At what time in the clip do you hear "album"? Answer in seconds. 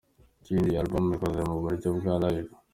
0.83-1.05